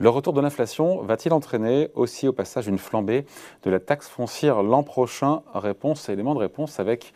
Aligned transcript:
Le 0.00 0.08
retour 0.08 0.32
de 0.32 0.40
l'inflation 0.40 1.02
va-t-il 1.02 1.34
entraîner 1.34 1.88
aussi 1.94 2.26
au 2.26 2.32
passage 2.32 2.66
une 2.68 2.78
flambée 2.78 3.26
de 3.64 3.70
la 3.70 3.78
taxe 3.80 4.08
foncière 4.08 4.62
l'an 4.62 4.82
prochain 4.82 5.42
Réponse, 5.54 6.08
élément 6.08 6.32
de 6.32 6.38
réponse 6.38 6.80
avec 6.80 7.12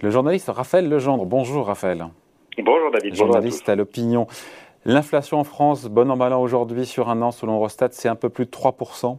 le 0.00 0.10
journaliste 0.10 0.48
Raphaël 0.48 0.88
Legendre. 0.88 1.26
Bonjour 1.26 1.66
Raphaël. 1.66 2.06
Bonjour 2.56 2.92
David. 2.92 3.16
Journaliste 3.16 3.68
à, 3.68 3.74
l'opinion. 3.74 4.28
L'inflation 4.84 5.40
en 5.40 5.44
France, 5.44 5.86
bon 5.86 6.08
an 6.08 6.40
aujourd'hui 6.40 6.86
sur 6.86 7.08
un 7.08 7.20
an 7.20 7.32
selon 7.32 7.56
Eurostat, 7.56 7.88
c'est 7.90 8.08
un 8.08 8.14
peu 8.14 8.28
plus 8.28 8.44
de 8.44 8.50
3%. 8.50 9.18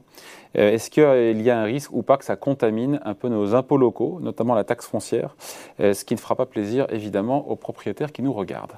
Euh, 0.57 0.71
est-ce 0.71 0.89
qu'il 0.89 1.41
y 1.41 1.49
a 1.49 1.59
un 1.59 1.63
risque 1.63 1.91
ou 1.91 2.03
pas 2.03 2.16
que 2.16 2.23
ça 2.23 2.38
contamine 2.38 3.02
un 3.03 3.13
peu 3.13 3.27
nos 3.27 3.55
impôts 3.55 3.77
locaux, 3.77 4.20
notamment 4.21 4.55
la 4.55 4.63
taxe 4.63 4.88
foncière, 4.88 5.35
euh, 5.81 5.93
ce 5.93 6.05
qui 6.05 6.13
ne 6.13 6.20
fera 6.20 6.35
pas 6.35 6.45
plaisir 6.45 6.88
évidemment 6.89 7.49
aux 7.49 7.57
propriétaires 7.57 8.13
qui 8.13 8.21
nous 8.21 8.31
regardent? 8.31 8.77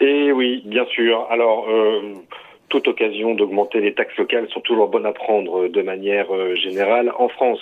Eh 0.00 0.30
oui, 0.30 0.62
bien 0.66 0.84
sûr. 0.86 1.26
Alors, 1.30 1.66
euh, 1.68 2.14
toute 2.70 2.88
occasion 2.88 3.34
d'augmenter 3.34 3.80
les 3.80 3.92
taxes 3.92 4.16
locales 4.16 4.48
sont 4.48 4.60
toujours 4.60 4.88
bonnes 4.88 5.06
à 5.06 5.12
prendre 5.12 5.68
de 5.68 5.82
manière 5.82 6.28
générale 6.56 7.12
en 7.18 7.28
France. 7.28 7.60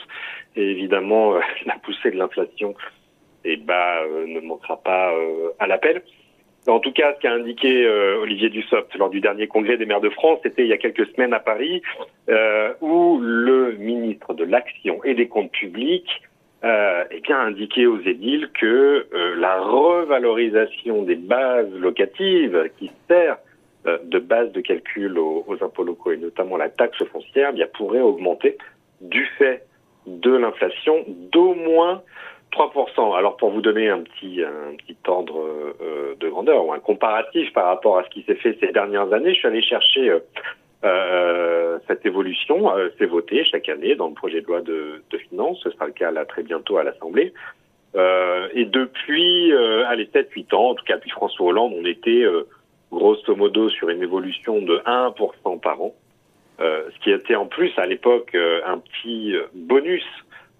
Et 0.54 0.62
évidemment, 0.62 1.34
la 1.66 1.74
poussée 1.82 2.12
de 2.12 2.16
l'inflation 2.16 2.74
eh 3.44 3.56
ben, 3.56 4.04
ne 4.26 4.40
manquera 4.40 4.76
pas 4.76 5.12
à 5.58 5.66
l'appel. 5.66 6.02
En 6.68 6.80
tout 6.80 6.92
cas, 6.92 7.14
ce 7.14 7.20
qu'a 7.20 7.32
indiqué 7.32 7.86
euh, 7.86 8.20
Olivier 8.20 8.50
Dussopt 8.50 8.94
lors 8.96 9.10
du 9.10 9.20
dernier 9.20 9.46
congrès 9.46 9.76
des 9.76 9.86
maires 9.86 10.00
de 10.00 10.10
France, 10.10 10.40
c'était 10.42 10.62
il 10.62 10.68
y 10.68 10.72
a 10.72 10.76
quelques 10.76 11.06
semaines 11.14 11.32
à 11.32 11.40
Paris, 11.40 11.82
euh, 12.28 12.74
où 12.80 13.18
le 13.22 13.72
ministre 13.72 14.34
de 14.34 14.44
l'Action 14.44 15.02
et 15.04 15.14
des 15.14 15.28
Comptes 15.28 15.52
Publics 15.52 16.22
euh, 16.64 17.04
eh 17.10 17.20
bien, 17.20 17.38
a 17.38 17.44
indiqué 17.44 17.86
aux 17.86 18.00
édiles 18.00 18.50
que 18.60 19.06
euh, 19.14 19.36
la 19.36 19.60
revalorisation 19.60 21.02
des 21.04 21.14
bases 21.14 21.72
locatives 21.72 22.70
qui 22.78 22.90
sert 23.08 23.38
de 24.04 24.18
base 24.18 24.52
de 24.52 24.60
calcul 24.60 25.18
aux, 25.18 25.56
impôts 25.60 25.84
locaux 25.84 26.12
et 26.12 26.16
notamment 26.16 26.56
la 26.56 26.68
taxe 26.68 27.02
foncière, 27.04 27.52
bien, 27.52 27.66
pourrait 27.72 28.00
augmenter 28.00 28.58
du 29.00 29.24
fait 29.38 29.64
de 30.06 30.34
l'inflation 30.34 31.04
d'au 31.06 31.54
moins 31.54 32.02
3%. 32.52 33.16
Alors 33.16 33.36
pour 33.36 33.50
vous 33.50 33.60
donner 33.60 33.88
un 33.88 34.00
petit 34.00 34.42
un 34.42 34.74
petit 34.76 34.96
ordre 35.06 35.44
euh, 35.80 36.14
de 36.18 36.28
grandeur 36.28 36.64
ou 36.64 36.72
un 36.72 36.78
comparatif 36.78 37.52
par 37.52 37.66
rapport 37.66 37.98
à 37.98 38.04
ce 38.04 38.08
qui 38.10 38.22
s'est 38.22 38.36
fait 38.36 38.56
ces 38.60 38.72
dernières 38.72 39.12
années, 39.12 39.34
je 39.34 39.38
suis 39.38 39.48
allé 39.48 39.62
chercher 39.62 40.10
euh, 40.10 40.20
euh 40.84 41.78
cette 41.86 42.04
évolution. 42.04 42.74
Euh, 42.74 42.88
c'est 42.98 43.06
voté 43.06 43.44
chaque 43.44 43.68
année 43.68 43.94
dans 43.94 44.08
le 44.08 44.14
projet 44.14 44.40
de 44.40 44.46
loi 44.46 44.60
de, 44.60 45.02
finances. 45.28 45.60
Ce 45.62 45.70
sera 45.70 45.86
le 45.86 45.92
cas 45.92 46.12
très 46.24 46.42
bientôt 46.42 46.78
à 46.78 46.84
l'Assemblée. 46.84 47.32
et 47.94 48.64
depuis 48.64 49.52
allez 49.86 50.06
7-8 50.06 50.54
ans, 50.54 50.70
en 50.70 50.74
tout 50.74 50.84
cas 50.84 50.96
depuis 50.96 51.10
François 51.10 51.46
Hollande, 51.46 51.72
on 51.76 51.84
était 51.84 52.24
grosso 52.90 53.34
modo 53.36 53.68
sur 53.70 53.88
une 53.88 54.02
évolution 54.02 54.60
de 54.60 54.78
1% 54.86 55.60
par 55.60 55.80
an. 55.82 55.94
ce 56.58 56.98
qui 57.02 57.10
était 57.10 57.36
en 57.36 57.46
plus 57.46 57.72
à 57.76 57.86
l'époque 57.86 58.34
un 58.34 58.78
petit 58.78 59.34
bonus 59.54 60.04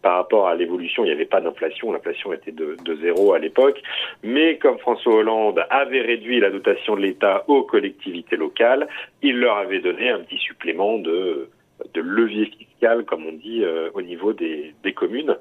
par 0.03 0.17
rapport 0.17 0.47
à 0.47 0.55
l'évolution, 0.55 1.05
il 1.05 1.09
n'y 1.09 1.13
avait 1.13 1.25
pas 1.25 1.41
d'inflation, 1.41 1.93
l'inflation 1.93 2.33
était 2.33 2.53
de, 2.53 2.77
de 2.85 2.97
zéro 2.97 3.33
à 3.33 3.39
l'époque, 3.39 3.83
mais 4.23 4.57
comme 4.59 4.79
François 4.79 5.15
Hollande 5.15 5.65
avait 5.71 6.03
réduit 6.03 6.41
la 6.41 6.51
dotation 6.51 6.95
de 6.97 7.01
l'État 7.01 7.45
aux 7.49 7.63
collectivités 7.63 8.37
locales, 8.37 8.89
il 9.23 9.39
leur 9.39 9.57
avait 9.57 9.81
donné 9.81 10.11
un 10.11 10.21
petit 10.21 10.39
supplément 10.39 10.99
de, 10.99 11.51
de 11.95 12.01
levier 12.01 12.47
fiscal, 12.47 13.05
comme 13.05 13.27
on 13.27 13.33
dit, 13.33 13.65
euh, 13.65 13.91
au 13.95 14.03
niveau 14.03 14.33
des, 14.33 14.75
des, 14.85 14.93
communes. 14.93 15.37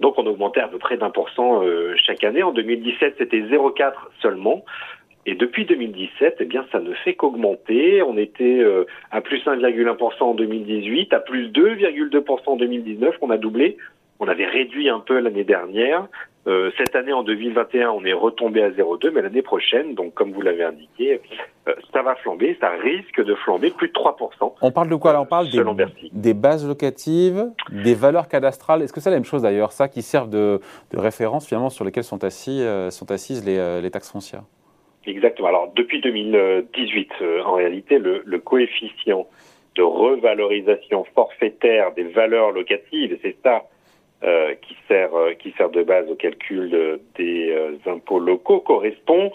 Donc 0.00 0.18
on 0.18 0.26
augmentait 0.26 0.60
à 0.60 0.68
peu 0.68 0.78
près 0.78 0.96
d'un 0.96 1.10
pour 1.10 1.30
cent 1.30 1.62
euh, 1.62 1.94
chaque 1.96 2.24
année. 2.24 2.42
En 2.42 2.52
2017, 2.52 3.16
c'était 3.18 3.40
0,4 3.40 3.92
seulement. 4.20 4.64
Et 5.24 5.34
depuis 5.34 5.64
2017, 5.66 6.36
eh 6.40 6.44
bien, 6.44 6.66
ça 6.72 6.80
ne 6.80 6.92
fait 6.94 7.14
qu'augmenter. 7.14 8.02
On 8.02 8.16
était 8.16 8.58
euh, 8.58 8.86
à 9.12 9.20
plus 9.20 9.38
1,1% 9.44 10.22
en 10.22 10.34
2018, 10.34 11.12
à 11.12 11.20
plus 11.20 11.48
2,2% 11.50 12.40
en 12.46 12.56
2019, 12.56 13.16
on 13.20 13.30
a 13.30 13.36
doublé. 13.36 13.76
On 14.18 14.26
avait 14.26 14.46
réduit 14.46 14.88
un 14.88 15.00
peu 15.00 15.18
l'année 15.20 15.44
dernière. 15.44 16.08
Euh, 16.48 16.72
cette 16.76 16.96
année, 16.96 17.12
en 17.12 17.22
2021, 17.22 17.90
on 17.90 18.04
est 18.04 18.12
retombé 18.12 18.62
à 18.64 18.70
0,2, 18.70 19.12
mais 19.12 19.22
l'année 19.22 19.42
prochaine, 19.42 19.94
donc 19.94 20.12
comme 20.14 20.32
vous 20.32 20.42
l'avez 20.42 20.64
indiqué, 20.64 21.20
euh, 21.68 21.74
ça 21.92 22.02
va 22.02 22.16
flamber, 22.16 22.56
ça 22.60 22.70
risque 22.70 23.24
de 23.24 23.36
flamber 23.36 23.70
plus 23.70 23.88
de 23.88 23.92
3%. 23.92 24.54
On 24.60 24.70
parle 24.72 24.88
de 24.88 24.96
quoi 24.96 25.12
là? 25.12 25.20
On 25.20 25.26
parle 25.26 25.50
des, 25.50 25.62
des, 26.12 26.34
bases 26.34 26.66
locatives, 26.66 27.46
des 27.70 27.94
valeurs 27.94 28.26
cadastrales. 28.26 28.82
Est-ce 28.82 28.92
que 28.92 29.00
c'est 29.00 29.10
la 29.10 29.16
même 29.16 29.24
chose 29.24 29.42
d'ailleurs, 29.42 29.70
ça, 29.70 29.86
qui 29.86 30.02
servent 30.02 30.30
de, 30.30 30.60
de, 30.90 30.98
référence 30.98 31.46
finalement 31.46 31.70
sur 31.70 31.84
lesquelles 31.84 32.02
sont, 32.02 32.24
assis, 32.24 32.64
sont 32.90 33.12
assises 33.12 33.44
les, 33.44 33.80
les 33.80 33.90
taxes 33.92 34.10
foncières? 34.10 34.42
Exactement. 35.06 35.48
Alors 35.48 35.72
depuis 35.74 36.00
2018, 36.00 37.10
euh, 37.20 37.42
en 37.42 37.54
réalité, 37.54 37.98
le, 37.98 38.22
le, 38.24 38.38
coefficient 38.38 39.26
de 39.74 39.82
revalorisation 39.82 41.04
forfaitaire 41.14 41.92
des 41.94 42.04
valeurs 42.04 42.52
locatives, 42.52 43.18
c'est 43.22 43.36
ça 43.42 43.64
euh, 44.22 44.54
qui 44.62 44.76
sert 44.86 45.14
euh, 45.14 45.32
qui 45.34 45.52
sert 45.52 45.70
de 45.70 45.82
base 45.82 46.08
au 46.08 46.14
calcul 46.14 47.00
des 47.16 47.56
impôts 47.86 48.20
locaux, 48.20 48.60
correspond 48.60 49.32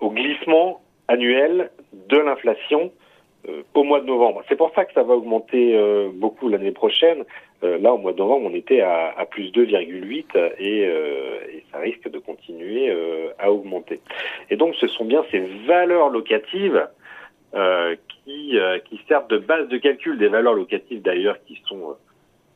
au 0.00 0.10
glissement 0.10 0.80
annuel 1.08 1.70
de 1.92 2.18
l'inflation 2.18 2.92
au 3.74 3.84
mois 3.84 4.00
de 4.00 4.06
novembre. 4.06 4.42
C'est 4.48 4.56
pour 4.56 4.72
ça 4.74 4.84
que 4.84 4.92
ça 4.92 5.02
va 5.02 5.14
augmenter 5.14 5.78
beaucoup 6.14 6.48
l'année 6.48 6.72
prochaine. 6.72 7.24
là, 7.62 7.92
au 7.92 7.98
mois 7.98 8.12
de 8.12 8.18
novembre, 8.18 8.50
on 8.50 8.54
était 8.54 8.80
à, 8.80 9.14
à 9.16 9.24
plus 9.26 9.50
2,8 9.50 10.24
et, 10.58 11.62
ça 11.72 11.78
risque 11.78 12.08
de 12.10 12.18
continuer 12.18 12.92
à 13.38 13.52
augmenter. 13.52 14.00
Et 14.50 14.56
donc, 14.56 14.74
ce 14.76 14.86
sont 14.86 15.04
bien 15.04 15.24
ces 15.30 15.40
valeurs 15.66 16.10
locatives 16.10 16.86
euh, 17.54 17.96
qui, 18.24 18.58
euh, 18.58 18.78
servent 19.06 19.28
de 19.28 19.38
base 19.38 19.68
de 19.68 19.78
calcul, 19.78 20.18
des 20.18 20.28
valeurs 20.28 20.52
locatives 20.52 21.00
d'ailleurs 21.00 21.38
qui 21.46 21.62
sont 21.66 21.96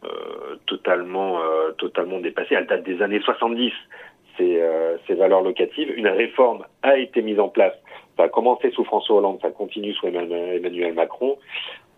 euh, 0.04 0.56
totalement, 0.66 1.41
euh, 1.41 1.72
totalement 1.78 2.20
dépassées. 2.20 2.54
Elles 2.54 2.66
datent 2.66 2.82
des 2.82 3.00
années 3.00 3.20
70, 3.20 3.72
ces, 4.36 4.60
euh, 4.60 4.98
ces 5.06 5.14
valeurs 5.14 5.41
locatives. 5.41 5.91
Une 5.97 6.08
réforme 6.08 6.66
a 6.82 6.98
été 6.98 7.22
mise 7.22 7.41
en 7.41 7.48
place. 7.48 7.72
Ça 8.22 8.26
a 8.26 8.28
commencé 8.28 8.70
sous 8.70 8.84
François 8.84 9.16
Hollande, 9.16 9.40
ça 9.42 9.50
continue 9.50 9.92
sous 9.94 10.06
Emmanuel 10.06 10.94
Macron. 10.94 11.38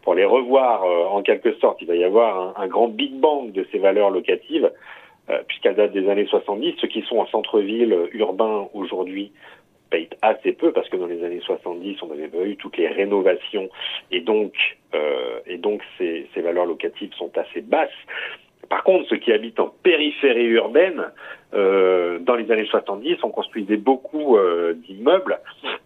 Pour 0.00 0.14
les 0.14 0.24
revoir 0.24 0.82
en 1.12 1.20
quelque 1.22 1.52
sorte, 1.58 1.82
il 1.82 1.86
va 1.86 1.96
y 1.96 2.02
avoir 2.02 2.58
un, 2.58 2.66
grand 2.66 2.88
big 2.88 3.12
bang 3.12 3.52
de 3.52 3.66
ces 3.70 3.76
valeurs 3.78 4.08
locatives. 4.08 4.70
Euh, 5.30 5.42
puisqu'elle 5.46 5.74
date 5.74 5.92
des 5.92 6.08
années 6.10 6.26
70. 6.26 6.76
Ceux 6.80 6.88
qui 6.88 7.00
sont 7.02 7.16
en 7.16 7.26
centre-ville 7.26 8.08
urbain 8.12 8.68
aujourd'hui 8.74 9.32
payent 9.88 10.10
assez 10.20 10.52
peu 10.52 10.70
parce 10.72 10.86
que 10.90 10.98
dans 10.98 11.06
les 11.06 11.24
années 11.24 11.40
70, 11.40 12.02
on 12.02 12.06
n'avait 12.08 12.28
pas 12.28 12.42
eu 12.42 12.56
toutes 12.56 12.76
les 12.76 12.88
rénovations 12.88 13.70
et 14.10 14.20
donc 14.20 14.52
euh, 14.94 15.40
ces 15.98 16.40
valeurs 16.42 16.66
locatives 16.66 17.12
sont 17.14 17.30
assez 17.38 17.62
basses. 17.62 17.88
Par 18.68 18.84
contre, 18.84 19.08
ceux 19.08 19.16
qui 19.16 19.32
habitent 19.32 19.60
en 19.60 19.72
périphérie 19.82 20.46
urbaine, 20.46 21.04
euh, 21.54 22.18
dans 22.18 22.34
les 22.34 22.50
années 22.50 22.66
70, 22.66 23.18
on 23.22 23.30
construisait 23.30 23.76
beaucoup 23.76 24.36
euh, 24.36 24.74
d'immeubles 24.74 25.38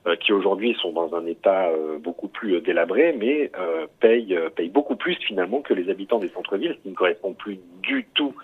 euh, 0.07 0.17
qui 0.17 0.33
aujourd'hui 0.33 0.75
sont 0.81 0.93
dans 0.93 1.15
un 1.15 1.27
état 1.27 1.71
beaucoup 2.01 2.29
plus 2.29 2.61
délabré, 2.61 3.15
mais 3.19 3.51
payent, 4.01 4.39
beaucoup 4.71 4.97
plus 4.97 5.17
finalement 5.17 5.61
que 5.61 5.75
les 5.75 5.91
habitants 5.91 6.19
des 6.19 6.29
centres-villes, 6.29 6.75
ce 6.79 6.83
qui 6.83 6.91
ne 6.91 6.95
correspond 6.95 7.33
plus 7.35 7.59
du 7.83 8.07
tout 8.15 8.35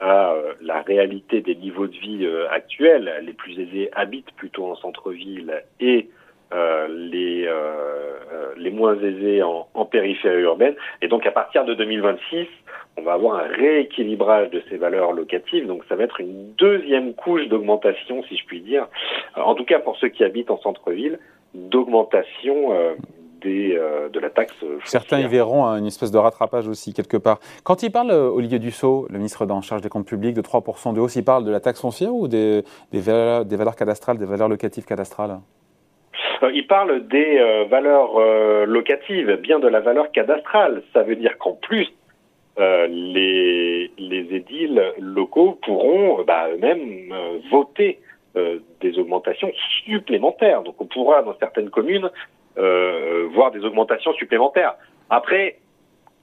à 0.00 0.34
la 0.60 0.82
réalité 0.82 1.40
des 1.42 1.54
niveaux 1.54 1.86
de 1.86 1.96
vie 1.96 2.26
actuels. 2.50 3.22
Les 3.24 3.32
plus 3.32 3.58
aisés 3.58 3.90
habitent 3.92 4.32
plutôt 4.36 4.66
en 4.66 4.74
centre-ville 4.76 5.62
et 5.80 6.08
les, 6.88 7.48
les 8.56 8.70
moins 8.70 8.98
aisés 8.98 9.42
en, 9.42 9.68
en, 9.74 9.84
périphérie 9.84 10.42
urbaine. 10.42 10.74
Et 11.02 11.08
donc 11.08 11.26
à 11.26 11.30
partir 11.30 11.64
de 11.64 11.74
2026, 11.74 12.46
on 12.96 13.02
va 13.02 13.14
avoir 13.14 13.36
un 13.36 13.48
rééquilibrage 13.48 14.50
de 14.50 14.62
ces 14.68 14.76
valeurs 14.76 15.12
locatives. 15.12 15.66
Donc 15.66 15.82
ça 15.88 15.96
va 15.96 16.04
être 16.04 16.20
une 16.20 16.52
deuxième 16.54 17.14
couche 17.14 17.48
d'augmentation, 17.48 18.22
si 18.24 18.36
je 18.36 18.44
puis 18.44 18.60
dire. 18.60 18.86
En 19.36 19.54
tout 19.54 19.64
cas 19.64 19.78
pour 19.78 19.96
ceux 19.96 20.08
qui 20.08 20.24
habitent 20.24 20.50
en 20.50 20.58
centre-ville, 20.58 21.18
d'augmentation 21.54 22.72
euh, 22.72 22.94
de 23.44 24.20
la 24.20 24.30
taxe. 24.30 24.54
Certains 24.84 25.18
y 25.18 25.26
verront 25.26 25.64
une 25.64 25.86
espèce 25.86 26.12
de 26.12 26.18
rattrapage 26.18 26.68
aussi, 26.68 26.92
quelque 26.92 27.16
part. 27.16 27.40
Quand 27.64 27.82
il 27.82 27.90
parle, 27.90 28.10
euh, 28.12 28.28
Olivier 28.28 28.60
Dussault, 28.60 29.08
le 29.10 29.18
ministre 29.18 29.44
en 29.50 29.60
charge 29.60 29.82
des 29.82 29.88
comptes 29.88 30.06
publics, 30.06 30.34
de 30.34 30.42
3% 30.42 30.94
de 30.94 31.00
hausse, 31.00 31.16
il 31.16 31.24
parle 31.24 31.44
de 31.44 31.50
la 31.50 31.58
taxe 31.58 31.80
foncière 31.80 32.14
ou 32.14 32.28
des, 32.28 32.62
des, 32.92 33.00
valeurs, 33.00 33.44
des 33.44 33.56
valeurs 33.56 33.74
cadastrales, 33.74 34.18
des 34.18 34.26
valeurs 34.26 34.48
locatives 34.48 34.84
cadastrales? 34.84 35.40
Euh, 36.42 36.52
il 36.54 36.66
parle 36.68 37.08
des 37.08 37.66
valeurs 37.68 38.18
locatives, 38.66 39.34
bien 39.36 39.58
de 39.58 39.68
la 39.68 39.80
valeur 39.80 40.12
cadastrale. 40.12 40.82
Ça 40.92 41.02
veut 41.02 41.16
dire 41.16 41.36
qu'en 41.38 41.54
plus, 41.54 41.88
les, 42.58 43.90
les 43.98 44.34
édiles 44.34 44.82
locaux 44.98 45.58
pourront 45.64 46.22
bah, 46.24 46.48
eux-mêmes 46.52 47.14
voter 47.50 47.98
des 48.34 48.98
augmentations 48.98 49.50
supplémentaires. 49.84 50.62
Donc 50.62 50.80
on 50.80 50.86
pourra, 50.86 51.22
dans 51.22 51.36
certaines 51.38 51.70
communes, 51.70 52.10
euh, 52.58 53.28
voire 53.32 53.50
des 53.50 53.64
augmentations 53.64 54.12
supplémentaires. 54.14 54.74
Après, 55.08 55.56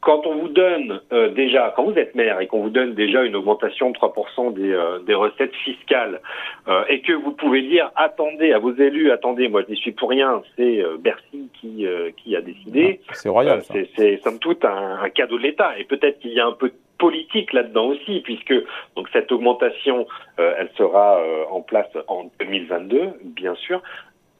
quand 0.01 0.25
on 0.25 0.35
vous 0.37 0.47
donne 0.47 1.01
euh, 1.11 1.29
déjà, 1.29 1.73
quand 1.75 1.83
vous 1.83 1.97
êtes 1.97 2.15
maire 2.15 2.39
et 2.39 2.47
qu'on 2.47 2.61
vous 2.61 2.69
donne 2.69 2.93
déjà 2.93 3.23
une 3.23 3.35
augmentation 3.35 3.89
de 3.91 3.97
3% 3.97 4.53
des, 4.53 4.71
euh, 4.71 4.99
des 4.99 5.13
recettes 5.13 5.53
fiscales 5.55 6.21
euh, 6.67 6.83
et 6.87 7.01
que 7.01 7.11
vous 7.11 7.31
pouvez 7.31 7.61
dire 7.63 7.91
attendez 7.95 8.53
à 8.53 8.59
vos 8.59 8.73
élus, 8.73 9.11
attendez, 9.11 9.49
moi 9.49 9.63
je 9.67 9.73
n'y 9.73 9.77
suis 9.77 9.91
pour 9.91 10.09
rien, 10.09 10.41
c'est 10.55 10.81
Bercy 10.99 11.49
qui, 11.59 11.85
qui 12.17 12.35
a 12.35 12.41
décidé. 12.41 13.01
Ah, 13.09 13.13
c'est 13.13 13.29
royal. 13.29 13.61
c'est 13.95 14.17
somme 14.23 14.39
toute 14.39 14.63
un, 14.63 14.99
un 15.01 15.09
cadeau 15.09 15.37
de 15.37 15.43
l'État 15.43 15.77
et 15.77 15.83
peut-être 15.83 16.19
qu'il 16.19 16.31
y 16.31 16.39
a 16.39 16.47
un 16.47 16.53
peu 16.53 16.69
de 16.69 16.75
politique 16.97 17.53
là-dedans 17.53 17.87
aussi, 17.87 18.21
puisque 18.21 18.53
donc 18.95 19.07
cette 19.13 19.31
augmentation, 19.31 20.05
elle 20.37 20.69
sera 20.77 21.21
en 21.49 21.61
place 21.61 21.89
en 22.07 22.29
2022, 22.39 23.11
bien 23.23 23.55
sûr. 23.55 23.81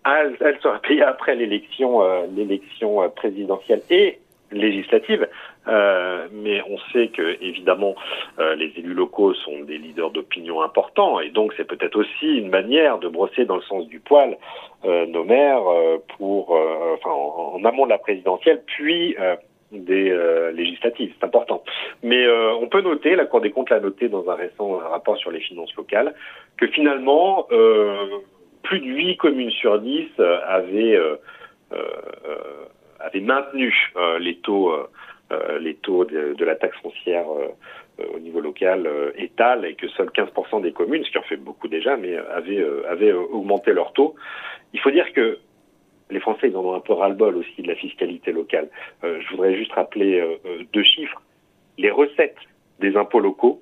Elle, 0.06 0.36
elle 0.42 0.60
sera 0.60 0.80
payée 0.80 1.04
après 1.04 1.36
l'élection, 1.36 2.02
l'élection 2.36 3.10
présidentielle 3.12 3.82
et 3.90 4.20
législative, 4.52 5.28
euh, 5.68 6.28
mais 6.32 6.62
on 6.70 6.78
sait 6.94 7.10
que 7.10 7.38
évidemment 7.44 7.94
euh, 8.40 8.56
les 8.56 8.72
élus 8.78 8.94
locaux 8.94 9.34
sont 9.34 9.60
des 9.64 9.78
leaders 9.78 10.10
d'opinion 10.10 10.62
importants 10.62 11.20
et 11.20 11.30
donc 11.30 11.54
c'est 11.58 11.68
peut-être 11.68 11.98
aussi 11.98 12.38
une 12.38 12.50
manière 12.50 12.98
de 12.98 13.10
brosser 13.10 13.44
dans 13.44 13.58
le 13.58 13.62
sens 13.64 13.86
du 13.88 14.00
poil 14.00 14.38
euh, 14.86 15.06
nos 15.08 15.26
maires 15.26 15.62
pour 16.18 16.58
enfin 16.94 17.12
en, 17.12 17.64
amont 17.66 17.86
de 17.86 17.90
la 17.90 17.98
présidentielle 17.98 18.64
puis 18.66 19.16
des 19.72 20.18
législatives, 20.56 21.14
c'est 21.20 21.26
important. 21.26 21.64
Mais 22.02 22.28
on 22.28 22.68
peut 22.68 22.82
noter, 22.82 23.16
la 23.16 23.26
Cour 23.26 23.42
des 23.42 23.52
comptes 23.52 23.70
l'a 23.70 23.80
noté 23.80 24.10
dans 24.10 24.28
un 24.28 24.34
récent 24.34 24.78
rapport 24.78 25.18
sur 25.18 25.30
les 25.30 25.42
finances 25.42 25.76
locales, 25.76 26.16
que 26.58 26.66
finalement 26.68 27.48
plus 28.64 28.80
de 28.80 28.86
8 28.86 29.18
communes 29.18 29.52
sur 29.52 29.80
10 29.80 30.08
avaient 30.48 31.00
avait 33.00 33.20
maintenu 33.20 33.94
les 34.20 34.38
taux, 34.38 34.74
les 35.60 35.76
taux 35.76 36.06
de, 36.06 36.44
la 36.44 36.56
taxe 36.56 36.78
foncière 36.82 37.26
au 38.14 38.20
niveau 38.20 38.40
local 38.40 38.90
étal 39.16 39.66
et 39.66 39.76
que 39.76 39.88
seuls 39.90 40.10
15% 40.10 40.62
des 40.62 40.72
communes, 40.72 41.04
ce 41.04 41.12
qui 41.12 41.18
en 41.18 41.24
fait 41.24 41.38
beaucoup 41.38 41.68
déjà, 41.68 41.98
mais 41.98 42.18
avaient, 42.18 43.12
augmenté 43.14 43.74
leur 43.74 43.94
taux. 43.94 44.16
Il 44.74 44.80
faut 44.80 44.92
dire 44.92 45.12
que 45.14 45.38
les 46.10 46.20
Français, 46.20 46.50
ils 46.50 46.58
en 46.58 46.66
ont 46.66 46.74
un 46.74 46.80
peu 46.80 46.94
ras-le-bol 46.94 47.36
aussi 47.38 47.62
de 47.62 47.68
la 47.68 47.76
fiscalité 47.76 48.32
locale. 48.32 48.70
je 49.04 49.30
voudrais 49.30 49.56
juste 49.56 49.74
rappeler 49.74 50.24
deux 50.74 50.84
chiffres. 50.84 51.22
Les 51.78 51.92
recettes 51.92 52.38
des 52.80 52.96
impôts 52.96 53.20
locaux 53.20 53.62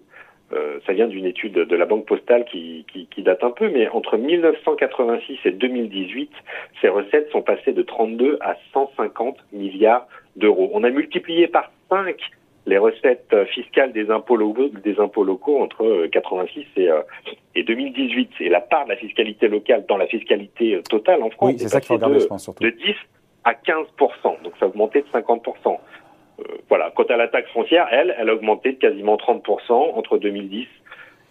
euh, 0.53 0.79
ça 0.85 0.93
vient 0.93 1.07
d'une 1.07 1.25
étude 1.25 1.53
de 1.53 1.75
la 1.75 1.85
Banque 1.85 2.05
Postale 2.05 2.45
qui, 2.45 2.85
qui, 3.11 3.21
date 3.21 3.43
un 3.43 3.51
peu, 3.51 3.69
mais 3.69 3.89
entre 3.89 4.17
1986 4.17 5.39
et 5.43 5.51
2018, 5.51 6.31
ces 6.79 6.87
recettes 6.87 7.29
sont 7.31 7.41
passées 7.41 7.73
de 7.73 7.81
32 7.81 8.37
à 8.39 8.55
150 8.71 9.37
milliards 9.51 10.07
d'euros. 10.37 10.69
On 10.73 10.83
a 10.83 10.89
multiplié 10.89 11.47
par 11.47 11.71
5 11.89 12.15
les 12.67 12.77
recettes 12.77 13.33
fiscales 13.53 13.93
des 13.93 14.11
impôts 14.11 14.35
locaux, 14.35 14.69
des 14.83 14.99
impôts 14.99 15.23
locaux 15.23 15.59
entre 15.61 16.07
86 16.07 16.65
et, 16.75 16.89
euh, 16.89 17.01
et 17.55 17.63
2018. 17.63 18.29
Et 18.41 18.49
la 18.49 18.59
part 18.59 18.83
de 18.83 18.89
la 18.89 18.97
fiscalité 18.97 19.47
locale 19.47 19.85
dans 19.87 19.97
la 19.97 20.05
fiscalité 20.05 20.75
euh, 20.75 20.81
totale 20.81 21.23
en 21.23 21.29
France 21.29 21.53
oui, 21.53 21.59
c'est 21.59 21.69
ça 21.69 21.79
qu'il 21.79 21.87
faut 21.87 21.93
regarder, 21.95 22.19
je 22.19 22.27
pense, 22.27 22.43
surtout. 22.43 22.63
de 22.63 22.69
10 22.69 22.93
à 23.45 23.53
15% 23.53 24.43
Donc 24.43 24.53
ça 24.59 24.65
a 24.65 24.67
augmenté 24.67 25.01
de 25.01 25.07
50 25.13 25.47
euh, 25.47 26.43
voilà. 26.67 26.91
Quant 26.93 27.05
à 27.05 27.15
la 27.15 27.29
taxe 27.29 27.49
foncière, 27.51 27.87
elle, 27.89 28.13
elle 28.19 28.29
a 28.29 28.33
augmenté 28.33 28.73
de 28.73 28.77
quasiment 28.77 29.15
30% 29.15 29.71
entre 29.71 30.17
2010 30.17 30.67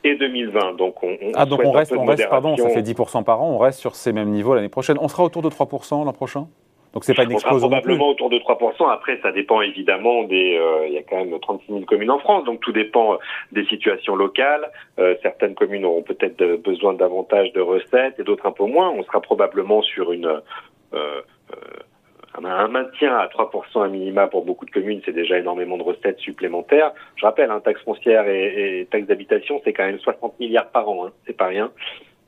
et 0.04 0.16
2020. 0.16 0.72
Donc 0.76 1.02
on, 1.02 1.18
on 1.20 1.32
ah 1.34 1.44
donc 1.44 1.60
on 1.64 1.70
reste, 1.70 1.92
on 1.94 2.04
reste, 2.06 2.28
pardon, 2.30 2.56
ça 2.56 2.70
fait 2.70 2.80
10% 2.80 3.24
par 3.24 3.42
an, 3.42 3.50
on 3.50 3.58
reste 3.58 3.78
sur 3.78 3.94
ces 3.94 4.12
mêmes 4.12 4.30
niveaux 4.30 4.54
l'année 4.54 4.70
prochaine. 4.70 4.96
On 5.00 5.08
sera 5.08 5.22
autour 5.22 5.42
de 5.42 5.50
3% 5.50 6.04
l'an 6.04 6.12
prochain? 6.14 6.48
Donc 6.96 7.04
c'est 7.04 7.12
pas 7.12 7.24
une 7.24 7.32
explosion. 7.32 7.68
Probablement 7.68 8.08
autour 8.08 8.30
de 8.30 8.38
3%. 8.38 8.90
Après, 8.90 9.20
ça 9.20 9.30
dépend 9.30 9.60
évidemment 9.60 10.22
des. 10.22 10.56
Euh, 10.56 10.86
il 10.86 10.94
y 10.94 10.96
a 10.96 11.02
quand 11.02 11.22
même 11.22 11.38
36 11.38 11.66
000 11.70 11.80
communes 11.84 12.10
en 12.10 12.18
France, 12.18 12.44
donc 12.44 12.60
tout 12.60 12.72
dépend 12.72 13.12
euh, 13.12 13.16
des 13.52 13.66
situations 13.66 14.16
locales. 14.16 14.72
Euh, 14.98 15.14
certaines 15.20 15.54
communes 15.54 15.84
auront 15.84 16.00
peut-être 16.00 16.42
besoin 16.64 16.94
davantage 16.94 17.52
de 17.52 17.60
recettes 17.60 18.18
et 18.18 18.22
d'autres 18.22 18.46
un 18.46 18.50
peu 18.50 18.64
moins. 18.64 18.88
On 18.88 19.02
sera 19.02 19.20
probablement 19.20 19.82
sur 19.82 20.10
une 20.10 20.40
un 22.38 22.68
maintien 22.68 23.14
à 23.14 23.26
3% 23.26 23.84
à 23.84 23.88
minima 23.88 24.28
pour 24.28 24.44
beaucoup 24.44 24.64
de 24.64 24.70
communes, 24.70 25.02
c'est 25.04 25.12
déjà 25.12 25.38
énormément 25.38 25.76
de 25.76 25.82
recettes 25.82 26.20
supplémentaires. 26.20 26.92
Je 27.16 27.26
rappelle, 27.26 27.50
hein, 27.50 27.60
taxe 27.60 27.82
foncière 27.82 28.26
et, 28.28 28.80
et 28.80 28.86
taxe 28.86 29.06
d'habitation, 29.06 29.60
c'est 29.64 29.72
quand 29.72 29.84
même 29.84 29.98
60 29.98 30.38
milliards 30.40 30.70
par 30.70 30.88
an, 30.88 31.06
hein, 31.06 31.12
c'est 31.26 31.36
pas 31.36 31.48
rien. 31.48 31.70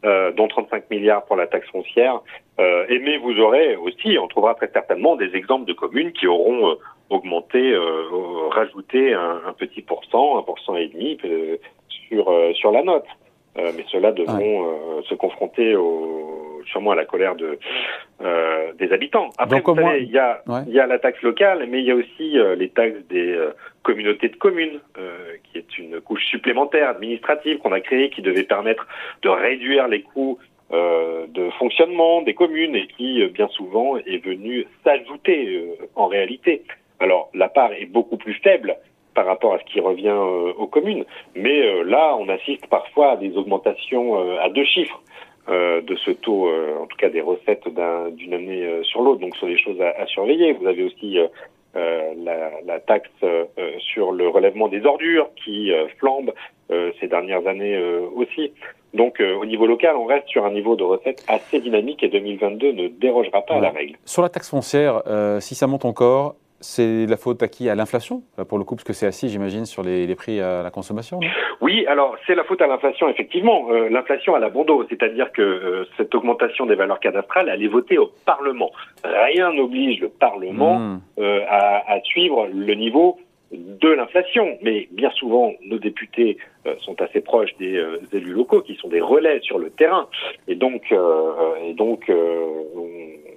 Euh, 0.05 0.31
dont 0.31 0.47
35 0.47 0.91
milliards 0.91 1.25
pour 1.25 1.35
la 1.35 1.49
taxe 1.49 1.69
foncière. 1.71 2.21
Euh, 2.61 2.87
et 2.89 3.01
mais 3.01 3.19
vous 3.19 3.37
aurez 3.41 3.75
aussi, 3.75 4.17
on 4.17 4.29
trouvera 4.29 4.55
très 4.55 4.71
certainement 4.73 5.17
des 5.17 5.35
exemples 5.35 5.65
de 5.65 5.73
communes 5.73 6.13
qui 6.13 6.29
auront 6.29 6.71
euh, 6.71 6.75
augmenté, 7.11 7.73
euh, 7.73 8.05
rajouté 8.51 9.13
un, 9.13 9.41
un, 9.45 9.53
petit 9.55 9.83
pourcent, 9.83 10.39
un 10.39 10.43
pourcent 10.43 10.77
et 10.77 10.87
demi 10.87 11.19
euh, 11.25 11.57
sur 11.89 12.33
sur 12.55 12.71
la 12.71 12.85
note. 12.85 13.07
mais 13.57 13.85
ceux-là 13.91 14.13
devront 14.13 15.03
se 15.03 15.17
confronter 15.17 15.75
au, 15.75 16.61
sûrement 16.71 16.93
à 16.93 16.95
la 16.95 17.05
colère 17.05 17.35
de 17.35 17.59
euh, 18.21 18.73
des 18.73 18.93
habitants. 18.93 19.31
Après, 19.39 19.61
vous 19.61 19.77
savez, 19.77 20.03
il 20.03 20.11
y 20.11 20.19
a, 20.19 20.43
il 20.67 20.73
y 20.73 20.81
a 20.81 20.89
la 20.89 20.99
taxe 20.99 21.23
locale, 21.23 21.65
mais 21.69 21.79
il 21.79 21.85
y 21.85 21.93
a 21.93 21.95
aussi 21.95 22.37
euh, 22.37 22.57
les 22.57 22.69
taxes 22.69 23.07
des 23.09 23.33
euh, 23.33 23.51
communautés 23.85 24.29
de 24.29 24.35
communes, 24.35 24.81
qui 25.45 25.59
est 25.59 25.79
une 25.79 26.01
couche 26.01 26.25
supplémentaire 26.25 26.89
administrative 26.89 27.59
qu'on 27.59 27.71
a 27.71 27.79
créée, 27.79 28.11
qui 28.11 28.21
devait 28.21 28.43
permettre 28.43 28.89
de 29.23 29.29
réduire 29.29 29.87
les 29.87 30.03
coûts 30.03 30.39
de 30.73 31.49
fonctionnement 31.59 32.21
des 32.23 32.35
communes 32.35 32.75
et 32.75 32.89
qui, 32.89 33.25
bien 33.29 33.49
souvent, 33.49 33.97
est 33.99 34.23
venue 34.23 34.67
s'ajouter 34.85 35.79
en 35.95 36.09
réalité. 36.09 36.65
Alors, 36.99 37.31
la 37.35 37.49
part 37.49 37.73
est 37.73 37.87
beaucoup 37.87 38.17
plus 38.17 38.35
faible 38.35 38.77
par 39.15 39.27
rapport 39.27 39.55
à 39.55 39.59
ce 39.61 39.65
qui 39.73 39.81
revient 39.81 40.11
aux 40.59 40.67
communes, 40.67 41.05
mais 41.37 41.85
là, 41.85 42.17
on 42.19 42.29
assiste 42.29 42.67
parfois 42.67 43.13
à 43.13 43.17
des 43.17 43.35
augmentations 43.37 44.39
à 44.39 44.49
deux 44.51 44.65
chiffres. 44.65 45.01
Euh, 45.51 45.81
de 45.81 45.97
ce 45.97 46.11
taux, 46.11 46.49
euh, 46.49 46.77
en 46.79 46.87
tout 46.87 46.97
cas 46.99 47.09
des 47.09 47.23
recettes 47.23 47.67
d'une 48.13 48.35
année 48.35 48.67
euh, 48.67 48.83
sur 48.83 49.01
l'autre. 49.01 49.21
Donc, 49.21 49.35
ce 49.35 49.41
sont 49.41 49.47
des 49.47 49.57
choses 49.57 49.81
à, 49.81 50.05
surveiller. 50.07 50.53
Vous 50.53 50.67
avez 50.67 50.83
aussi 50.83 51.17
la, 51.75 52.51
la, 52.67 52.81
taxe 52.81 53.09
sur 53.79 54.13
le 54.13 54.29
relèvement 54.29 54.69
des 54.69 54.85
ordures 54.85 55.31
qui 55.43 55.71
flambe 55.99 56.33
ces 56.69 57.07
dernières 57.07 57.47
années 57.47 57.81
aussi. 58.17 58.53
Donc, 58.95 59.21
au 59.21 59.45
niveau 59.45 59.67
local, 59.67 59.97
on 59.97 60.05
reste 60.05 60.29
sur 60.29 60.45
un 60.45 60.51
niveau 60.51 60.77
de 60.77 60.83
recettes 60.83 61.25
assez 61.29 61.61
dynamique 61.61 62.03
et 62.03 62.09
2022 62.09 62.73
ne 62.73 62.89
dérogera 62.89 63.43
pas 63.43 63.55
à 63.55 63.61
la 63.61 63.71
règle. 63.71 63.97
Sur 64.05 64.23
la 64.23 64.29
taxe 64.29 64.51
foncière, 64.51 65.03
si 65.41 65.55
ça 65.55 65.67
monte 65.67 65.85
encore, 65.85 66.35
c'est 66.61 67.07
la 67.07 67.17
faute 67.17 67.43
à 67.43 67.49
qui? 67.49 67.69
À 67.69 67.75
l'inflation, 67.75 68.23
pour 68.49 68.59
le 68.59 68.65
coup, 68.65 68.75
parce 68.75 68.85
que 68.85 68.93
c'est 68.93 69.07
assis, 69.07 69.29
j'imagine, 69.29 69.65
sur 69.65 69.83
les, 69.83 70.13
prix 70.15 70.41
à 70.41 70.63
la 70.63 70.71
consommation 70.71 71.21
Oui, 71.61 71.87
alors 71.87 72.17
c'est 72.27 72.35
la 72.35 72.45
faute 72.45 72.61
à 72.61 72.67
l'inflation, 72.67 73.09
effectivement. 73.09 73.69
Euh, 73.71 73.89
l'inflation 73.89 74.35
à 74.35 74.39
la 74.39 74.49
bon 74.49 74.67
c'est-à-dire 74.89 75.31
que 75.33 75.43
euh, 75.43 75.85
cette 75.97 76.15
augmentation 76.15 76.67
des 76.67 76.75
valeurs 76.75 77.01
cadastrales, 77.01 77.49
elle 77.49 77.63
est 77.63 77.69
votée 77.69 77.99
au 77.99 78.11
Parlement. 78.27 78.73
Rien 79.05 79.53
n'oblige 79.53 80.01
le 80.01 80.09
Parlement 80.09 80.79
hmm. 80.79 81.01
euh, 81.21 81.41
à, 81.49 81.93
à, 81.93 82.01
suivre 82.03 82.49
le 82.53 82.75
niveau 82.75 83.19
de 83.53 83.89
l'inflation. 83.89 84.59
Mais 84.63 84.89
bien 84.91 85.11
souvent, 85.13 85.53
nos 85.65 85.79
députés 85.79 86.39
sont 86.81 87.01
assez 87.01 87.23
proches 87.23 87.57
des 87.59 87.83
élus 88.13 88.35
locaux, 88.35 88.61
qui 88.61 88.75
sont 88.75 88.89
des 88.89 89.01
relais 89.01 89.41
sur 89.41 89.59
le 89.59 89.71
terrain. 89.71 90.07
Et 90.49 90.55
donc, 90.55 90.93
et 90.93 91.73
donc 91.73 92.11
on 92.11 93.28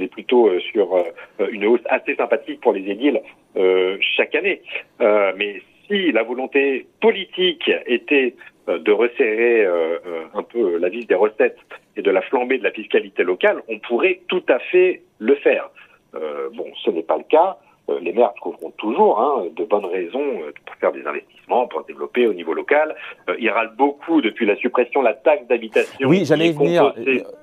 est 0.00 0.08
plutôt 0.08 0.48
euh, 0.48 0.60
sur 0.60 0.96
euh, 0.96 1.48
une 1.50 1.66
hausse 1.66 1.80
assez 1.86 2.14
sympathique 2.14 2.60
pour 2.60 2.72
les 2.72 2.88
édiles 2.90 3.20
euh, 3.56 3.96
chaque 4.00 4.34
année. 4.34 4.62
mais 5.00 5.62
si 5.86 6.12
la 6.12 6.22
volonté 6.24 6.86
politique 7.00 7.70
était 7.86 8.34
de 8.66 8.90
resserrer 8.90 9.64
un 10.34 10.42
peu 10.42 10.78
la 10.78 10.88
vis 10.88 11.06
des 11.06 11.14
recettes 11.14 11.58
et 11.96 12.02
de 12.02 12.10
la 12.10 12.22
flambée 12.22 12.58
de 12.58 12.64
la 12.64 12.72
fiscalité 12.72 13.22
locale, 13.22 13.62
on 13.68 13.78
pourrait 13.78 14.20
tout 14.26 14.42
à 14.48 14.58
fait 14.58 15.02
le 15.20 15.36
faire. 15.36 15.70
bon, 16.12 16.66
ce 16.84 16.90
n'est 16.90 17.04
pas 17.04 17.18
le 17.18 17.24
cas. 17.30 17.58
Euh, 17.88 18.00
les 18.00 18.12
maires 18.12 18.34
trouveront 18.34 18.72
toujours 18.72 19.20
hein, 19.20 19.44
de 19.54 19.64
bonnes 19.64 19.84
raisons 19.84 20.18
euh, 20.20 20.52
pour 20.64 20.74
faire 20.76 20.92
des 20.92 21.06
investissements, 21.06 21.68
pour 21.68 21.82
se 21.82 21.86
développer 21.86 22.26
au 22.26 22.32
niveau 22.32 22.52
local. 22.52 22.96
Euh, 23.28 23.36
il 23.38 23.48
râle 23.48 23.72
beaucoup 23.76 24.20
depuis 24.20 24.44
la 24.44 24.56
suppression 24.56 25.00
de 25.00 25.06
la 25.06 25.14
taxe 25.14 25.46
d'habitation. 25.46 26.08
Oui, 26.08 26.24
j'allais 26.24 26.48
y 26.48 26.52
venir. 26.52 26.92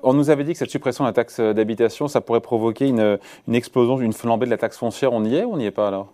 On 0.01 0.13
nous 0.13 0.29
avait 0.29 0.43
dit 0.43 0.51
que 0.51 0.57
cette 0.57 0.69
suppression 0.69 1.05
de 1.05 1.09
la 1.09 1.13
taxe 1.13 1.39
d'habitation, 1.39 2.07
ça 2.07 2.19
pourrait 2.19 2.41
provoquer 2.41 2.87
une, 2.87 3.17
une 3.47 3.55
explosion, 3.55 3.99
une 4.01 4.13
flambée 4.13 4.45
de 4.45 4.51
la 4.51 4.57
taxe 4.57 4.77
foncière. 4.77 5.13
On 5.13 5.23
y 5.23 5.37
est 5.37 5.45
ou 5.45 5.53
on 5.53 5.57
n'y 5.57 5.65
est 5.65 5.71
pas 5.71 5.87
alors? 5.87 6.11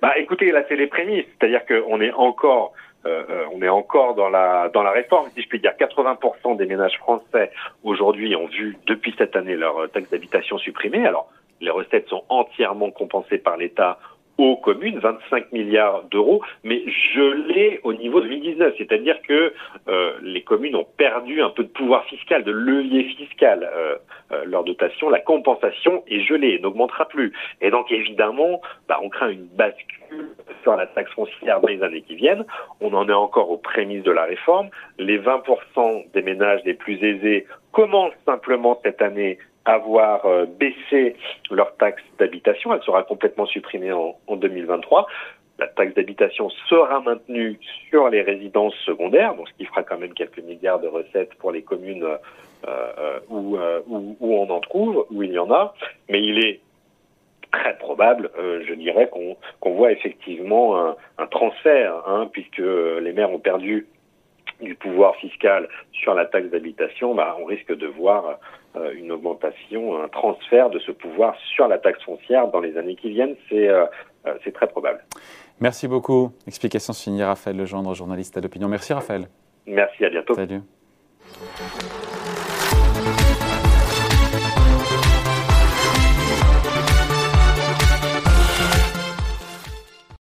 Bah 0.00 0.18
écoutez, 0.18 0.50
là 0.50 0.64
c'est 0.68 0.76
les 0.76 0.88
prémices. 0.88 1.26
C'est-à-dire 1.38 1.64
qu'on 1.66 2.00
est 2.00 2.12
encore... 2.12 2.72
Euh, 3.04 3.44
on 3.52 3.60
est 3.62 3.68
encore 3.68 4.14
dans 4.14 4.28
la 4.28 4.68
dans 4.68 4.84
la 4.84 4.92
réforme, 4.92 5.28
si 5.34 5.42
je 5.42 5.48
puis 5.48 5.58
dire. 5.58 5.72
80% 5.76 6.56
des 6.56 6.66
ménages 6.66 6.96
français 6.98 7.50
aujourd'hui 7.82 8.36
ont 8.36 8.46
vu 8.46 8.78
depuis 8.86 9.12
cette 9.18 9.34
année 9.34 9.56
leur 9.56 9.90
taxe 9.90 10.08
d'habitation 10.10 10.56
supprimée. 10.58 11.04
Alors 11.04 11.28
les 11.62 11.70
recettes 11.70 12.08
sont 12.08 12.24
entièrement 12.28 12.90
compensées 12.90 13.38
par 13.38 13.56
l'État 13.56 13.98
aux 14.38 14.56
communes, 14.56 14.98
25 14.98 15.52
milliards 15.52 16.04
d'euros, 16.04 16.42
mais 16.64 16.82
gelés 17.14 17.80
au 17.84 17.92
niveau 17.92 18.20
de 18.20 18.28
2019. 18.28 18.74
C'est-à-dire 18.78 19.20
que 19.22 19.52
euh, 19.88 20.12
les 20.22 20.42
communes 20.42 20.74
ont 20.74 20.86
perdu 20.96 21.42
un 21.42 21.50
peu 21.50 21.64
de 21.64 21.68
pouvoir 21.68 22.04
fiscal, 22.06 22.42
de 22.42 22.50
levier 22.50 23.04
fiscal. 23.04 23.70
Euh, 23.72 23.96
euh, 24.32 24.44
leur 24.46 24.64
dotation, 24.64 25.10
la 25.10 25.20
compensation 25.20 26.02
est 26.08 26.20
gelée, 26.20 26.58
n'augmentera 26.60 27.06
plus. 27.06 27.32
Et 27.60 27.70
donc 27.70 27.92
évidemment, 27.92 28.60
bah, 28.88 28.98
on 29.02 29.10
craint 29.10 29.28
une 29.28 29.46
bascule 29.46 30.30
sur 30.62 30.76
la 30.76 30.86
taxe 30.86 31.12
foncière 31.12 31.60
dans 31.60 31.68
les 31.68 31.82
années 31.82 32.02
qui 32.02 32.14
viennent. 32.14 32.44
On 32.80 32.94
en 32.94 33.08
est 33.08 33.12
encore 33.12 33.50
aux 33.50 33.58
prémices 33.58 34.02
de 34.02 34.10
la 34.10 34.24
réforme. 34.24 34.70
Les 34.98 35.18
20% 35.18 36.10
des 36.12 36.22
ménages 36.22 36.60
les 36.64 36.74
plus 36.74 37.02
aisés 37.04 37.46
commencent 37.72 38.12
simplement 38.26 38.80
cette 38.82 39.02
année 39.02 39.38
avoir 39.64 40.26
euh, 40.26 40.46
baissé 40.46 41.16
leur 41.50 41.76
taxe 41.76 42.02
d'habitation. 42.18 42.72
Elle 42.74 42.82
sera 42.82 43.02
complètement 43.02 43.46
supprimée 43.46 43.92
en, 43.92 44.16
en 44.26 44.36
2023. 44.36 45.06
La 45.58 45.68
taxe 45.68 45.94
d'habitation 45.94 46.50
sera 46.68 47.00
maintenue 47.00 47.58
sur 47.88 48.08
les 48.08 48.22
résidences 48.22 48.74
secondaires, 48.84 49.34
donc 49.34 49.48
ce 49.48 49.54
qui 49.54 49.64
fera 49.64 49.82
quand 49.82 49.98
même 49.98 50.14
quelques 50.14 50.40
milliards 50.40 50.80
de 50.80 50.88
recettes 50.88 51.34
pour 51.34 51.52
les 51.52 51.62
communes 51.62 52.04
euh, 52.04 52.16
euh 52.66 53.20
où, 53.28 53.56
euh, 53.56 53.80
où, 53.86 54.16
où, 54.18 54.34
on 54.34 54.50
en 54.50 54.60
trouve, 54.60 55.06
où 55.10 55.22
il 55.22 55.32
y 55.32 55.38
en 55.38 55.50
a. 55.52 55.74
Mais 56.08 56.22
il 56.22 56.44
est 56.44 56.60
très 57.52 57.76
probable, 57.76 58.30
euh, 58.38 58.64
je 58.66 58.74
dirais, 58.74 59.08
qu'on 59.10 59.74
voit 59.74 59.92
effectivement 59.92 60.78
un, 60.78 60.96
un 61.18 61.26
transfert, 61.26 62.02
hein, 62.06 62.28
puisque 62.32 62.58
les 62.58 63.12
maires 63.12 63.30
ont 63.30 63.38
perdu 63.38 63.86
du 64.60 64.74
pouvoir 64.74 65.16
fiscal 65.16 65.68
sur 65.92 66.14
la 66.14 66.24
taxe 66.24 66.48
d'habitation, 66.48 67.14
bah, 67.14 67.36
on 67.40 67.44
risque 67.44 67.76
de 67.76 67.86
voir 67.86 68.38
une 68.94 69.12
augmentation, 69.12 70.02
un 70.02 70.08
transfert 70.08 70.70
de 70.70 70.78
ce 70.78 70.92
pouvoir 70.92 71.36
sur 71.54 71.68
la 71.68 71.78
taxe 71.78 72.02
foncière 72.04 72.48
dans 72.48 72.60
les 72.60 72.76
années 72.76 72.96
qui 72.96 73.10
viennent. 73.10 73.36
C'est 73.48 73.68
euh, 73.68 73.84
euh 74.26 74.34
très 74.54 74.66
probable. 74.66 75.04
Merci 75.60 75.88
beaucoup. 75.88 76.32
Explication 76.46 76.92
signée 76.92 77.24
Raphaël 77.24 77.56
Legendre, 77.56 77.94
journaliste 77.94 78.36
à 78.36 78.40
l'opinion. 78.40 78.68
Merci 78.68 78.92
Raphaël. 78.92 79.28
Merci, 79.66 80.04
à 80.04 80.10
bientôt. 80.10 80.34
Salut. 80.34 80.60